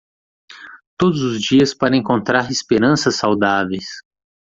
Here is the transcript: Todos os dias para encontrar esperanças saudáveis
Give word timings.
Todos 0.97 1.21
os 1.21 1.39
dias 1.39 1.75
para 1.75 1.95
encontrar 1.95 2.49
esperanças 2.49 3.17
saudáveis 3.17 3.85